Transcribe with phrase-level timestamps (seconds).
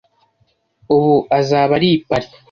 [0.95, 2.31] Ubu azaba ari i Paris.